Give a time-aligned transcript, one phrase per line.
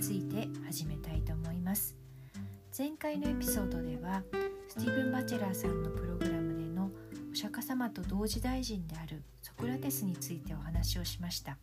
[0.00, 1.94] ついて始めたいと思います。
[2.76, 4.22] 前回のエピソードでは
[4.68, 6.90] スティーブン・バチェラーさんのプログラムでの
[7.30, 11.58] お釈迦様と同時大臣であるソクラテスについてお話をしました。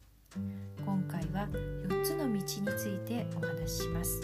[0.85, 2.53] 今回は4つの道につ
[2.87, 4.21] いてお話しします。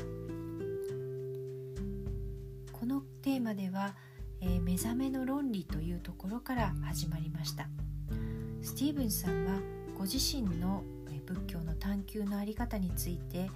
[2.71, 3.95] このテーマでは、
[4.41, 7.67] えー、目覚めの論理というところから始まりました。
[8.61, 9.59] スティーブンさんは
[9.97, 10.83] ご自身の
[11.25, 13.49] 仏教の探求の在り方について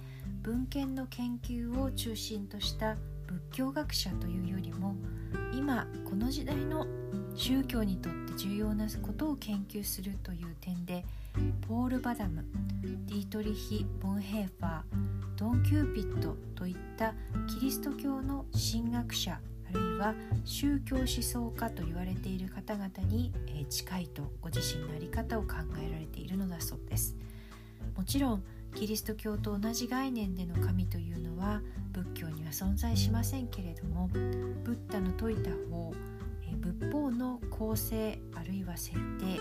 [0.48, 4.96] 文献の研究を中心とした仏教学者というよりも
[5.52, 6.86] 今この時代の
[7.34, 11.04] 宗教にとって重要なことを研究するという点で
[11.68, 12.46] ポール・バダム
[12.80, 14.82] ディートリヒ・ボンヘーファー
[15.36, 17.12] ドン・キューピッドといった
[17.46, 20.14] キリスト教の神学者あるいは
[20.46, 23.34] 宗教思想家と言われている方々に
[23.68, 27.14] 近いとご自身の在り方を考えられているのだそうです。
[27.94, 35.92] もちろんキリスト教と同じ概念での神というのは仏教には存在しませんけれどもブッダの説いた法
[36.60, 39.38] 仏法の構成あるいは設定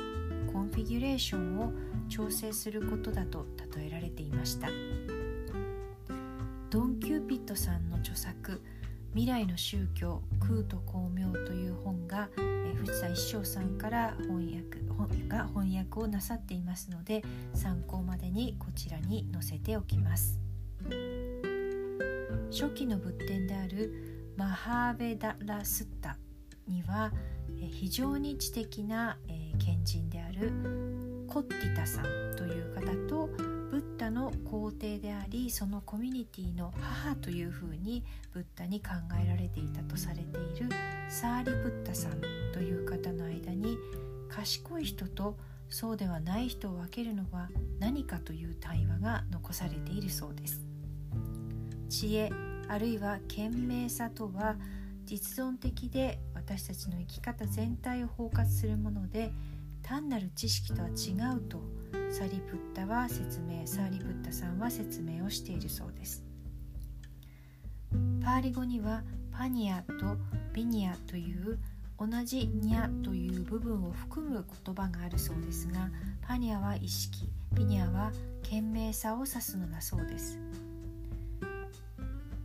[0.52, 1.72] configuration を
[2.10, 4.70] 調整することだと例えられていました。
[6.70, 8.62] ドン・キューピッドさんの著作
[9.14, 20.40] 「未来の宗教空と光明」という本が、え藤田一照さんから翻訳本が翻訳をなさっていますので参考までにこちらに載せておきます。
[22.52, 26.18] 初期の仏典であるマハーベダラスッタ
[26.68, 27.12] には
[27.72, 29.18] 非常に知的な
[29.60, 30.52] 賢人である
[31.28, 32.06] コッティタさん
[32.36, 40.70] という方とブッダの皇帝でありそのコミュニティの母というふうにブッダに考えられていたとされている
[41.10, 42.22] サーリ・ブッダさん
[42.54, 43.78] という方の間に
[44.30, 45.38] 賢い人と
[45.70, 50.62] そうではない人を分けるのは何かという対話が残されているそうです。
[51.90, 52.32] 知恵
[52.70, 54.56] あるいは賢明さとは
[55.06, 59.32] 実存的で私たちの生き方全体を包括するもので
[59.82, 61.62] 単なる知識とは違うと
[62.10, 66.24] サリプッタは説明サーリプッタさんは説明をしているそうです。
[68.24, 70.18] パーリ語にはパニアと
[70.54, 71.60] ビニアという
[72.00, 75.90] 同じニャという部分を含む言葉があるそうですが
[76.28, 78.12] パニアは意識ビニアは
[78.44, 80.40] 賢明さを指すのだそうです。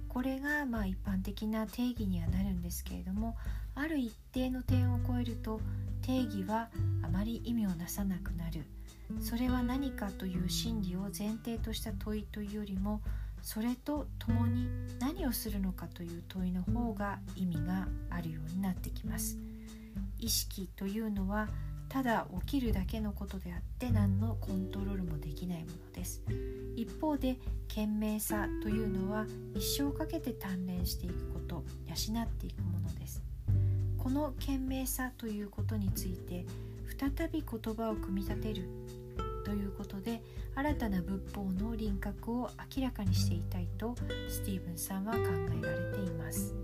[0.09, 3.37] これがまあ一般的な定義にはなるんですけれども
[3.75, 5.61] ある一定の点を超えると
[6.03, 6.69] 定義は
[7.03, 8.65] あまり意味をなさなくなる。
[9.21, 13.03] それは何かという真理を前提とした問いというよりも
[13.43, 14.69] それと共に
[15.01, 19.37] 何をするのかという問いの方が意味があるようになってきます。
[20.19, 21.49] 意識というのは
[21.89, 26.23] ただ起きるだけのことであって何のコントロールもできないものです。
[26.77, 27.37] 一方で
[27.69, 33.23] 賢明さというのは一生かけて鍛錬していくこと養っていくものです。
[33.99, 36.47] この賢明さということについて
[37.03, 38.69] 再び言葉を組み立てる。
[39.45, 40.23] ということで
[40.55, 43.97] 新たな仏法の輪郭を明らかにしていたいと
[44.29, 46.55] スティーブンさんは考えられています。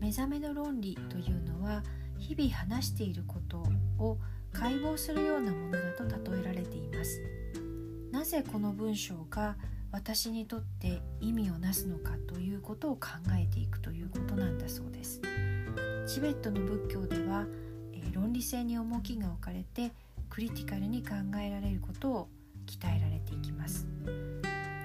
[0.00, 1.82] 目覚めの論理というのは
[2.16, 3.62] 日々話していること
[3.98, 4.16] を
[4.50, 7.20] 解剖するようなものだと例えられています。
[8.10, 9.58] なぜこの文章が
[9.92, 15.20] 私にとって意味をなすのかということを考えていくということなんだそうです。
[16.06, 19.92] チベットの仏教では、ー、論理性に重きが置かれて
[20.28, 22.28] クリティカルに考えられることを
[22.66, 23.86] 鍛えられていきます。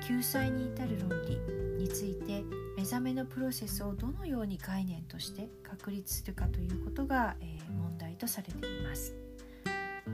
[0.08, 1.40] 救済に至る論理
[1.82, 2.44] について
[2.78, 9.16] 目覚めのプロセスをどのように概念として確立するかということが、えー、問題とされています。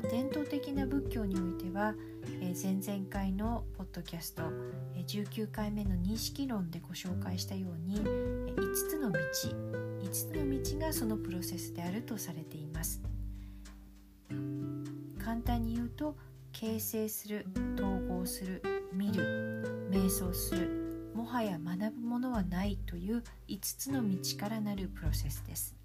[0.09, 1.93] 伝統的な仏教においては、
[2.41, 4.43] えー、前々回のポッドキャスト、
[4.95, 12.70] えー、19回目の認識論でご紹介したように、えー、5つの道5つの道がそのプロセスであるとされています。
[15.23, 16.15] 簡単に言うと
[16.51, 17.45] 形成する
[17.75, 18.61] 統合する
[18.93, 25.75] 見る瞑想するもはや学ぶものはないという5つの道からなるプロセスです。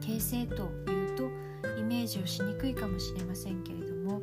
[0.00, 1.24] 形成というと
[1.78, 4.20] イメージをしにくいかもしれませんけれども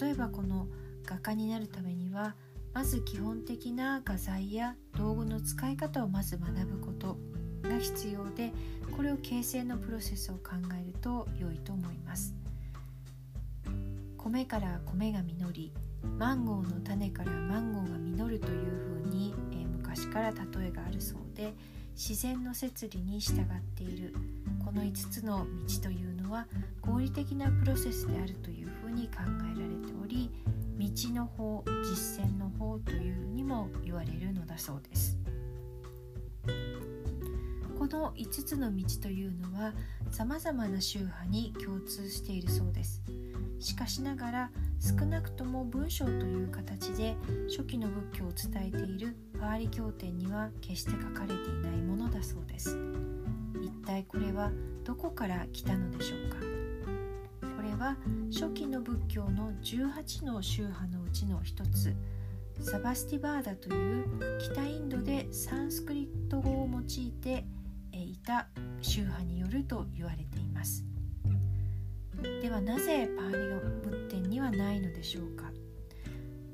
[0.00, 0.66] 例えばこの
[1.04, 2.34] 画家になるためには
[2.72, 7.18] まず基本的な画材や道具の使い方をまず学ぶこと。
[7.62, 8.52] が必要で
[8.96, 12.34] これを形成のプロセスを考えると良いと思います。
[14.16, 15.72] 米から米が実り
[16.18, 21.54] マンゴーの種からマンゴーが実るというふうに、えー、昔から例えがあるそうで
[21.94, 24.14] 自然の摂理に従っている。
[24.70, 26.46] この5つの道というのは
[26.80, 30.30] 合理的なプロセスであるというふうに考えられており
[30.78, 35.18] 道の法実践の法というにも言われるのだそうです。
[37.98, 39.72] の5つの道というのは
[40.10, 43.02] さまざまな宗派に共通しているそうです。
[43.58, 44.50] しかしながら
[44.80, 47.14] 少なくとも文章という形で
[47.48, 52.78] 初期の仏教を伝えているパーリ経典には決して書かれていないものだそうです。
[53.60, 54.50] 一体これは
[54.84, 56.36] どこから来たのでしょうか？
[57.56, 57.96] これは
[58.32, 61.94] 初期の仏教の18の宗派のうちの一つ
[62.60, 64.06] サバスティバーダという
[64.38, 67.44] 北インドでサンスクリット語を用いて
[68.30, 68.46] た
[68.80, 70.84] 宗派によると言われています。
[72.40, 73.60] ではなぜパーリオ
[73.90, 75.50] 仏典にはないのでしょうか？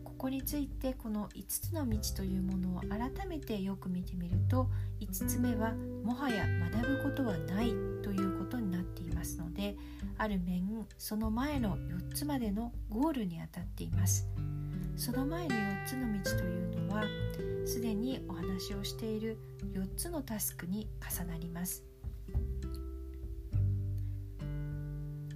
[0.03, 4.71] ここについてこの5つの道というものを改めてよく見てみると
[5.01, 7.69] 5つ目はもはや学ぶことはない
[8.03, 9.77] ということになっていますので
[10.17, 14.27] ある面その前の4つまでのゴールにあたっています。
[14.97, 17.05] その前の4つの道というのは
[17.67, 19.39] すでにお話をしている
[19.73, 21.85] 4つのタスクに重なります。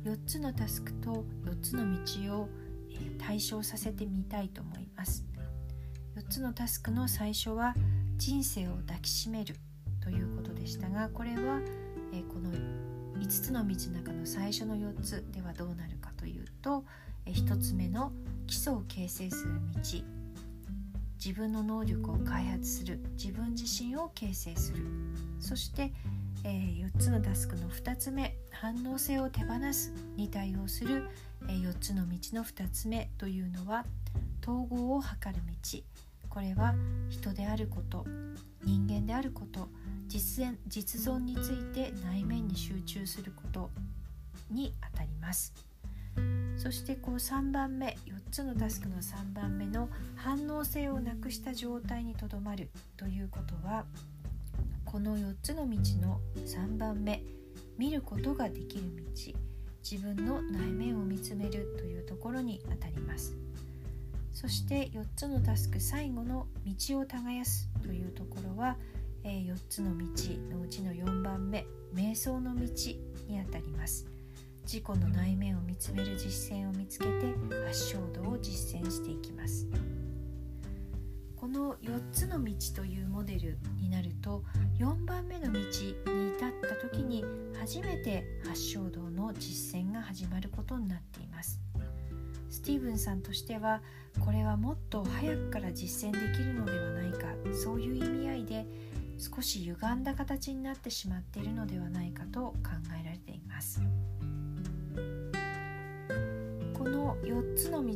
[0.02, 1.84] 4つのタスクと4つの
[2.26, 2.48] 道を
[3.18, 5.26] 対象させてみたいと思います。
[6.16, 7.74] 4つのタスクの最初は
[8.16, 9.56] 人生を抱きしめる
[10.02, 11.60] ということでしたがこれは
[12.28, 12.50] この
[13.20, 16.84] 5つの道の中の最初の4つではどうなるかというと
[17.26, 18.12] 1つ目の
[18.50, 19.80] 基礎を形成する道。
[21.24, 22.98] 自分の能力を開発する。
[23.16, 24.84] 自分自身を形成する。
[25.38, 25.92] そして、
[26.42, 28.36] えー、4つのタスクの2つ目。
[28.50, 29.94] 反応性を手放す。
[30.16, 31.08] に対応する、
[31.48, 33.08] えー、4つの道の2つ目。
[33.18, 33.86] というのは
[34.42, 35.78] 統合を図る道。
[36.28, 36.74] これは
[37.08, 38.04] 人であること。
[38.64, 39.68] 人間であること。
[40.08, 43.70] 実践実存について内面に集中すること
[44.50, 45.69] にあたります。
[46.60, 52.68] そしてこう3番目4つのタスクの3番目の反応性をなくした状態にとどまる
[52.98, 53.86] ということは
[54.84, 57.22] この4つの道の3番目
[57.78, 59.32] 見ることができる道
[59.82, 63.34] 自分の内面を見つめるというところにあたります。
[64.34, 68.76] そして4つのタスク最後の道を耕すというところは
[69.24, 70.04] え、4つの道
[70.56, 72.62] のうちの4番目瞑想の道
[73.28, 74.09] にあたります。
[74.64, 77.34] 自己の内面を見つめる実践を見つけて
[77.66, 79.66] 発祥度を実践していきます。
[81.36, 84.44] この4つの道というモデルになると
[84.78, 87.24] 4番目の道に至った時に
[87.58, 91.58] 初めて発祥道の実践が始まることになっています。
[92.50, 93.80] スティーブンさんとしては
[94.18, 98.66] これはもっと早くから実践できるのではないかそういう意味合いで
[99.16, 102.54] 少し歪んだ形になってしまっているのではないかと考
[103.00, 103.80] えられています。
[107.22, 107.94] 4つの道を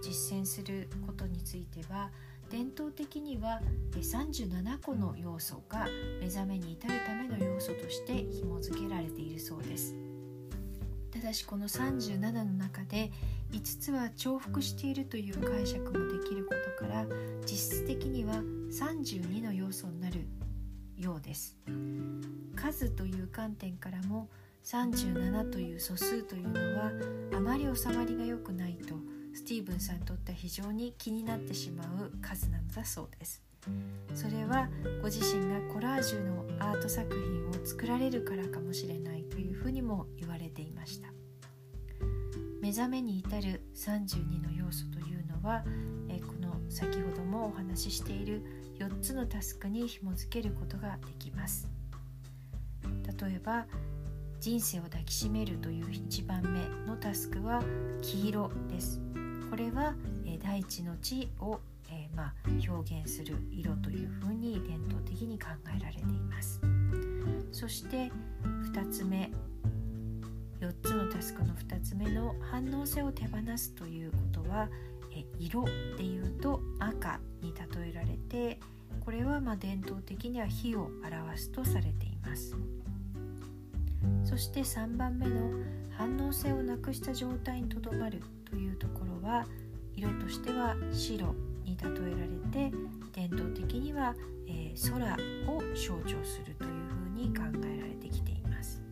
[0.00, 2.10] 実践することについては
[2.50, 3.60] 伝統的には
[3.92, 5.86] 37個の要素が
[6.20, 9.94] 目覚めに至るための要素として紐付けられているそうです。
[11.10, 13.10] ただしこの37の中で
[13.50, 17.06] 5つは重複しているという解釈もできることから
[17.42, 18.34] 実質的には
[18.70, 20.26] 32の要素になる
[20.96, 21.56] ようです。
[22.54, 24.28] 数という観点からも
[24.64, 26.92] 37という素数というのは
[27.36, 28.94] あまり収まりが良くないと
[29.34, 33.42] スティーブンさんにとっては非常に気になってしまう数なのだそうです。
[34.14, 34.68] それは
[35.02, 41.08] ご自身がコラージュのアート作品を作られるからかもしれないというふうにも言われていました。
[42.60, 45.64] 目覚めに至る32の要素というのは
[46.08, 48.42] えこの先ほどもお話ししている
[48.78, 51.68] 4つのタスクに紐付けることができます。
[53.20, 53.66] 例えば
[54.40, 57.62] 人生を抱きしめるという1番目のタスクは
[58.02, 59.00] 黄色です。
[59.50, 59.94] これは、
[60.26, 61.58] え大地の地を、
[61.90, 62.34] えー、まあ、
[62.70, 66.60] 表現する色というふうに伝統的に考えられています。
[67.50, 68.12] そして
[68.72, 69.30] 2つ目
[70.60, 74.68] 4つのタスクの2つ目の反応性を手放すということは
[75.12, 75.64] え色
[75.96, 78.60] でいうと赤に例えられて
[79.00, 82.56] これはま伝統的には火を表すとされています。
[84.28, 85.50] そして3番目の
[85.96, 89.46] 反応性をなくした状態にとどまるというところは
[89.96, 92.76] 色としては白に例えられて
[93.14, 94.14] 伝統的には、
[94.46, 95.16] えー、空
[95.50, 98.82] を象徴するというふうに考えられてきています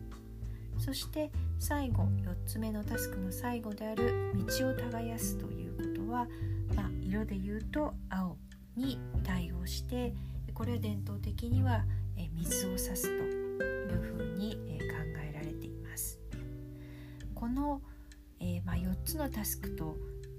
[0.79, 6.27] そして最後4つ目のタスクの最後である道を耕すということは、
[6.75, 8.37] まあ、色で言うと青
[8.75, 10.13] に対応して
[10.55, 11.83] これは伝統的には
[12.33, 15.26] 水を差すというふうに考えられています。
[17.39, 17.81] この、
[18.39, 19.95] えー、まあ、4つのタスクと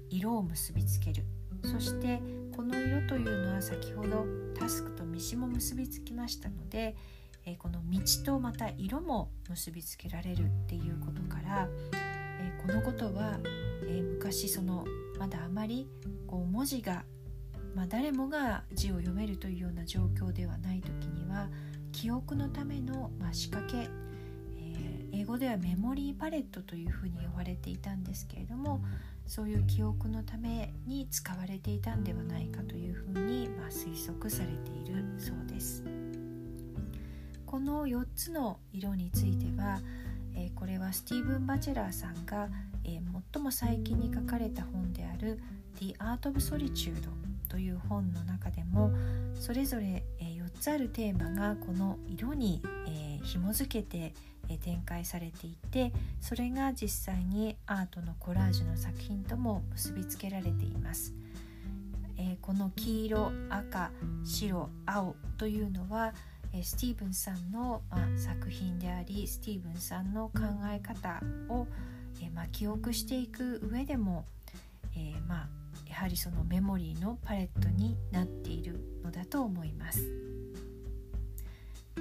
[0.09, 1.23] 色を結びつける。
[1.63, 2.21] そして
[2.55, 4.25] この色というのは先ほど
[4.57, 6.95] タスクと虫も結びつきましたので、
[7.45, 13.39] えこの道とまた色も結びつけられるっていうことから、えこのことは、
[13.87, 14.85] え昔その
[15.17, 15.87] まだあまり
[16.27, 17.05] こう文字が、
[17.75, 21.49] まあ、誰もが字を読めるというような状況ではない時には
[21.91, 23.89] 記憶のための、まあ、仕掛け、
[25.11, 28.81] 英語ではメモリーパレットというふうに呼ばれていたんですけれども
[29.25, 35.83] そういう記憶のために使われていたんではないかというふうに、まあ、推測されているそうです。
[37.45, 39.79] この4つの色については、
[40.35, 42.47] えー、これはスティーブン・バチェラーさんが、
[42.83, 43.01] えー、
[43.33, 45.39] 最も最近に書かれた本である
[45.79, 46.93] 「The Art of Solitude」
[47.49, 48.91] という本の中でも
[49.35, 54.13] それぞれ、え、4つあるテーマがこの色に、え、紐づけて、
[54.57, 61.13] 展開されていてそれが実際にアートのコラージュの作品とも結びつけられています。
[62.17, 63.91] えこの黄色赤
[64.25, 66.13] 白青というのは
[66.63, 71.67] スティーブンさんの、まあ、作品でありスティーブンさんの考え方を、
[72.21, 74.25] えまあ、記憶していく上でも、
[74.95, 75.47] えー、まあ、
[75.89, 80.01] やはりそのメモリーのパレットになっているのだと思います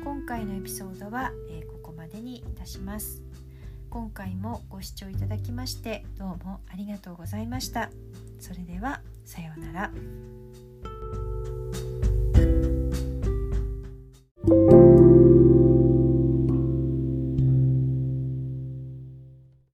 [0.03, 3.23] 今回のエピソードは、えー、こまでにいたします。
[3.91, 7.91] 今回もご視聴いただきましてどうもありがとうございました。
[8.39, 11.38] それではさようなら。